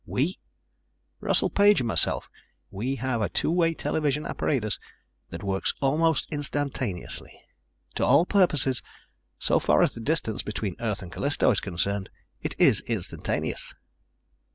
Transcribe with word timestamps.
"We?" 0.07 0.39
"Russell 1.19 1.51
Page 1.51 1.79
and 1.81 1.87
myself. 1.87 2.27
We 2.71 2.95
have 2.95 3.21
a 3.21 3.29
two 3.29 3.51
way 3.51 3.75
television 3.75 4.25
apparatus 4.25 4.79
that 5.29 5.43
works 5.43 5.75
almost 5.79 6.27
instantaneously. 6.31 7.39
To 7.97 8.05
all 8.05 8.25
purposes, 8.25 8.81
so 9.37 9.59
far 9.59 9.83
as 9.83 9.93
the 9.93 10.01
distance 10.01 10.41
between 10.41 10.75
Earth 10.79 11.03
and 11.03 11.11
Callisto 11.11 11.51
is 11.51 11.59
concerned, 11.59 12.09
it 12.41 12.55
is 12.57 12.81
instantaneous." 12.87 13.75